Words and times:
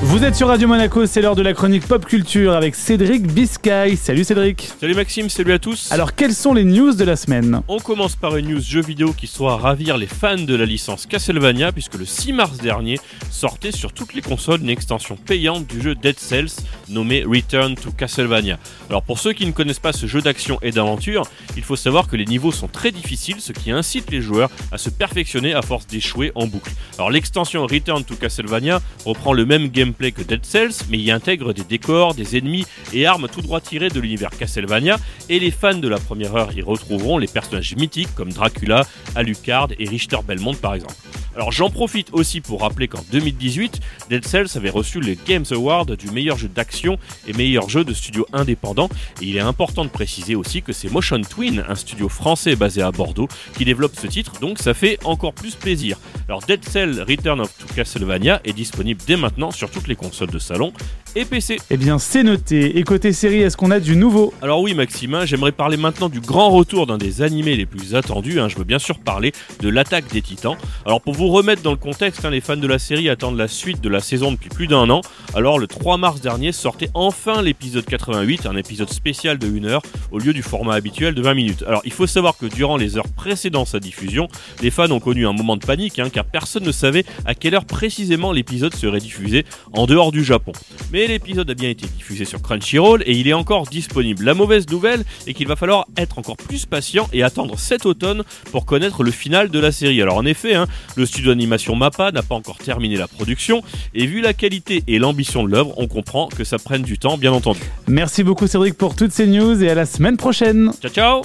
Vous 0.00 0.22
êtes 0.22 0.36
sur 0.36 0.46
Radio 0.46 0.68
Monaco, 0.68 1.06
c'est 1.06 1.20
l'heure 1.20 1.34
de 1.34 1.42
la 1.42 1.54
chronique 1.54 1.84
pop 1.84 2.06
culture 2.06 2.52
avec 2.52 2.76
Cédric 2.76 3.26
Biscay. 3.26 3.96
Salut 3.96 4.22
Cédric. 4.22 4.68
Salut 4.78 4.94
Maxime, 4.94 5.28
salut 5.28 5.52
à 5.52 5.58
tous. 5.58 5.90
Alors 5.90 6.14
quelles 6.14 6.34
sont 6.34 6.54
les 6.54 6.62
news 6.62 6.94
de 6.94 7.02
la 7.02 7.16
semaine 7.16 7.62
On 7.66 7.80
commence 7.80 8.14
par 8.14 8.36
une 8.36 8.46
news 8.46 8.60
jeu 8.60 8.80
vidéo 8.80 9.12
qui 9.12 9.26
soit 9.26 9.56
ravir 9.56 9.96
les 9.96 10.06
fans 10.06 10.36
de 10.36 10.54
la 10.54 10.66
licence 10.66 11.06
Castlevania 11.06 11.72
puisque 11.72 11.96
le 11.96 12.04
6 12.04 12.32
mars 12.32 12.58
dernier 12.58 13.00
sortait 13.32 13.72
sur 13.72 13.92
toutes 13.92 14.14
les 14.14 14.22
consoles 14.22 14.60
une 14.60 14.70
extension 14.70 15.16
payante 15.16 15.66
du 15.66 15.82
jeu 15.82 15.96
Dead 15.96 16.16
Cells 16.16 16.62
nommé 16.88 17.24
Return 17.24 17.74
to 17.74 17.90
Castlevania. 17.90 18.56
Alors 18.90 19.02
pour 19.02 19.18
ceux 19.18 19.32
qui 19.32 19.46
ne 19.46 19.52
connaissent 19.52 19.80
pas 19.80 19.92
ce 19.92 20.06
jeu 20.06 20.20
d'action 20.20 20.60
et 20.62 20.70
d'aventure, 20.70 21.24
il 21.56 21.64
faut 21.64 21.76
savoir 21.76 22.06
que 22.06 22.14
les 22.14 22.24
niveaux 22.24 22.52
sont 22.52 22.68
très 22.68 22.92
difficiles 22.92 23.40
ce 23.40 23.52
qui 23.52 23.72
incite 23.72 24.12
les 24.12 24.20
joueurs 24.20 24.50
à 24.70 24.78
se 24.78 24.90
perfectionner 24.90 25.54
à 25.54 25.62
force 25.62 25.88
d'échouer 25.88 26.30
en 26.36 26.46
boucle. 26.46 26.70
Alors 26.98 27.10
l'extension 27.10 27.66
Return 27.66 28.04
to 28.04 28.14
Castlevania 28.14 28.80
reprend 29.04 29.32
le 29.32 29.44
même 29.44 29.66
game 29.66 29.87
gameplay 29.88 30.12
que 30.12 30.22
Dead 30.22 30.44
Cells, 30.44 30.84
mais 30.90 30.98
y 30.98 31.10
intègre 31.10 31.54
des 31.54 31.64
décors, 31.64 32.14
des 32.14 32.36
ennemis 32.36 32.66
et 32.92 33.06
armes 33.06 33.26
tout 33.28 33.40
droit 33.40 33.60
tirés 33.60 33.88
de 33.88 34.00
l'univers 34.00 34.30
Castlevania, 34.30 34.98
et 35.30 35.38
les 35.38 35.50
fans 35.50 35.74
de 35.74 35.88
la 35.88 35.98
première 35.98 36.36
heure 36.36 36.52
y 36.52 36.60
retrouveront 36.60 37.16
les 37.16 37.26
personnages 37.26 37.74
mythiques 37.76 38.14
comme 38.14 38.32
Dracula, 38.32 38.84
Alucard 39.14 39.68
et 39.78 39.88
Richter 39.88 40.18
Belmont 40.26 40.54
par 40.54 40.74
exemple. 40.74 40.94
Alors 41.34 41.52
j'en 41.52 41.70
profite 41.70 42.08
aussi 42.12 42.40
pour 42.40 42.62
rappeler 42.62 42.88
qu'en 42.88 43.04
2018, 43.12 43.80
Dead 44.10 44.26
Cells 44.26 44.56
avait 44.56 44.70
reçu 44.70 45.00
le 45.00 45.14
Games 45.14 45.44
Award 45.50 45.96
du 45.96 46.10
meilleur 46.10 46.36
jeu 46.36 46.48
d'action 46.48 46.98
et 47.26 47.32
meilleur 47.32 47.68
jeu 47.68 47.84
de 47.84 47.94
studio 47.94 48.26
indépendant. 48.32 48.88
Et 49.20 49.26
il 49.26 49.36
est 49.36 49.40
important 49.40 49.84
de 49.84 49.90
préciser 49.90 50.34
aussi 50.34 50.62
que 50.62 50.72
c'est 50.72 50.90
Motion 50.90 51.20
Twin, 51.20 51.64
un 51.68 51.74
studio 51.74 52.08
français 52.08 52.56
basé 52.56 52.82
à 52.82 52.90
Bordeaux, 52.90 53.28
qui 53.56 53.64
développe 53.64 53.94
ce 53.96 54.06
titre, 54.06 54.40
donc 54.40 54.58
ça 54.58 54.74
fait 54.74 54.98
encore 55.04 55.32
plus 55.32 55.54
plaisir. 55.54 55.98
Alors 56.28 56.40
Dead 56.42 56.64
Cells 56.64 57.04
Return 57.06 57.40
of 57.40 57.56
to 57.58 57.66
Castlevania 57.74 58.40
est 58.44 58.52
disponible 58.52 59.00
dès 59.06 59.16
maintenant 59.16 59.50
sur 59.50 59.70
toutes 59.70 59.88
les 59.88 59.96
consoles 59.96 60.30
de 60.30 60.38
salon 60.38 60.72
et 61.18 61.24
PC. 61.24 61.58
Eh 61.70 61.76
bien 61.76 61.98
c'est 61.98 62.22
noté. 62.22 62.78
Et 62.78 62.84
côté 62.84 63.12
série, 63.12 63.40
est-ce 63.40 63.56
qu'on 63.56 63.72
a 63.72 63.80
du 63.80 63.96
nouveau 63.96 64.32
Alors 64.40 64.60
oui 64.60 64.74
Maxime, 64.74 65.14
hein, 65.14 65.26
j'aimerais 65.26 65.50
parler 65.50 65.76
maintenant 65.76 66.08
du 66.08 66.20
grand 66.20 66.50
retour 66.50 66.86
d'un 66.86 66.96
des 66.96 67.22
animés 67.22 67.56
les 67.56 67.66
plus 67.66 67.96
attendus. 67.96 68.38
Hein. 68.38 68.48
Je 68.48 68.56
veux 68.56 68.62
bien 68.62 68.78
sûr 68.78 69.00
parler 69.00 69.32
de 69.58 69.68
l'attaque 69.68 70.06
des 70.12 70.22
titans. 70.22 70.56
Alors 70.86 71.00
pour 71.00 71.14
vous 71.14 71.26
remettre 71.26 71.62
dans 71.62 71.72
le 71.72 71.76
contexte, 71.76 72.24
hein, 72.24 72.30
les 72.30 72.40
fans 72.40 72.56
de 72.56 72.66
la 72.68 72.78
série 72.78 73.08
attendent 73.08 73.36
la 73.36 73.48
suite 73.48 73.80
de 73.80 73.88
la 73.88 73.98
saison 73.98 74.30
depuis 74.30 74.48
plus 74.48 74.68
d'un 74.68 74.88
an. 74.90 75.00
Alors 75.34 75.58
le 75.58 75.66
3 75.66 75.96
mars 75.96 76.20
dernier 76.20 76.52
sortait 76.52 76.88
enfin 76.94 77.42
l'épisode 77.42 77.84
88, 77.84 78.46
un 78.46 78.56
épisode 78.56 78.90
spécial 78.90 79.38
de 79.38 79.48
1 79.48 79.64
heure 79.64 79.82
au 80.12 80.20
lieu 80.20 80.32
du 80.32 80.42
format 80.42 80.74
habituel 80.74 81.14
de 81.14 81.22
20 81.22 81.34
minutes. 81.34 81.64
Alors 81.66 81.82
il 81.84 81.92
faut 81.92 82.06
savoir 82.06 82.36
que 82.36 82.46
durant 82.46 82.76
les 82.76 82.96
heures 82.96 83.08
précédant 83.08 83.64
sa 83.64 83.80
diffusion, 83.80 84.28
les 84.62 84.70
fans 84.70 84.90
ont 84.92 85.00
connu 85.00 85.26
un 85.26 85.32
moment 85.32 85.56
de 85.56 85.66
panique 85.66 85.98
hein, 85.98 86.10
car 86.12 86.24
personne 86.24 86.62
ne 86.62 86.72
savait 86.72 87.04
à 87.26 87.34
quelle 87.34 87.56
heure 87.56 87.64
précisément 87.64 88.30
l'épisode 88.30 88.74
serait 88.76 89.00
diffusé 89.00 89.44
en 89.72 89.86
dehors 89.86 90.12
du 90.12 90.22
Japon. 90.22 90.52
Mais 90.92 91.07
l'épisode 91.12 91.50
a 91.50 91.54
bien 91.54 91.70
été 91.70 91.86
diffusé 91.86 92.24
sur 92.24 92.42
Crunchyroll 92.42 93.02
et 93.06 93.12
il 93.12 93.28
est 93.28 93.32
encore 93.32 93.66
disponible. 93.66 94.24
La 94.24 94.34
mauvaise 94.34 94.68
nouvelle 94.68 95.04
est 95.26 95.34
qu'il 95.34 95.48
va 95.48 95.56
falloir 95.56 95.86
être 95.96 96.18
encore 96.18 96.36
plus 96.36 96.66
patient 96.66 97.08
et 97.12 97.22
attendre 97.22 97.58
cet 97.58 97.86
automne 97.86 98.22
pour 98.52 98.66
connaître 98.66 99.02
le 99.02 99.10
final 99.10 99.48
de 99.48 99.58
la 99.58 99.72
série. 99.72 100.00
Alors 100.02 100.16
en 100.16 100.26
effet, 100.26 100.54
hein, 100.54 100.66
le 100.96 101.06
studio 101.06 101.30
d'animation 101.30 101.74
MAPPA 101.76 102.12
n'a 102.12 102.22
pas 102.22 102.34
encore 102.34 102.58
terminé 102.58 102.96
la 102.96 103.08
production 103.08 103.62
et 103.94 104.06
vu 104.06 104.20
la 104.20 104.34
qualité 104.34 104.82
et 104.86 104.98
l'ambition 104.98 105.44
de 105.44 105.50
l'œuvre, 105.50 105.74
on 105.76 105.86
comprend 105.86 106.28
que 106.28 106.44
ça 106.44 106.58
prenne 106.58 106.82
du 106.82 106.98
temps 106.98 107.16
bien 107.16 107.32
entendu. 107.32 107.60
Merci 107.86 108.22
beaucoup 108.22 108.46
Cédric 108.46 108.74
pour 108.74 108.94
toutes 108.94 109.12
ces 109.12 109.26
news 109.26 109.62
et 109.62 109.70
à 109.70 109.74
la 109.74 109.86
semaine 109.86 110.16
prochaine. 110.16 110.72
Ciao 110.80 110.90
ciao 110.90 111.22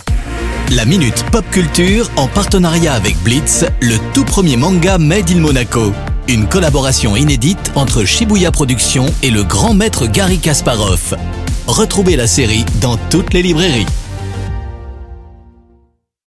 La 0.72 0.86
Minute 0.86 1.26
Pop 1.31 1.45
Culture 1.52 2.09
en 2.16 2.28
partenariat 2.28 2.93
avec 2.93 3.17
Blitz, 3.23 3.66
le 3.82 3.98
tout 4.14 4.26
premier 4.26 4.58
manga 4.58 4.98
Made 4.98 5.30
in 5.32 5.39
Monaco. 5.39 5.92
Une 6.30 6.48
collaboration 6.48 7.17
inédite 7.17 7.72
entre 7.76 8.06
Shibuya 8.06 8.52
Productions 8.52 9.08
et 9.23 9.30
le 9.30 9.44
grand 9.44 9.73
maître 9.73 10.08
Gary 10.08 10.39
Kasparov. 10.39 11.16
Retrouvez 11.67 12.16
la 12.16 12.28
série 12.28 12.66
dans 12.80 12.98
toutes 13.10 13.34
les 13.34 13.42
librairies. 13.42 13.86